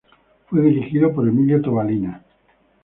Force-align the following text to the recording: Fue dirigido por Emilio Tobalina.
Fue 0.47 0.61
dirigido 0.63 1.13
por 1.13 1.27
Emilio 1.27 1.61
Tobalina. 1.61 2.23